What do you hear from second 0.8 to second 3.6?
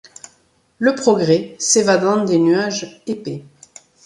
progrès, s'évadant des nuages épais